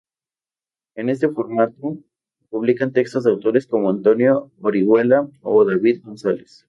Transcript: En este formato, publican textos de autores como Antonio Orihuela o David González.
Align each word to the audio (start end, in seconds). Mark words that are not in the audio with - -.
En 0.95 1.09
este 1.09 1.29
formato, 1.29 1.99
publican 2.49 2.91
textos 2.91 3.23
de 3.23 3.29
autores 3.29 3.67
como 3.67 3.91
Antonio 3.91 4.49
Orihuela 4.59 5.29
o 5.43 5.63
David 5.63 6.01
González. 6.03 6.59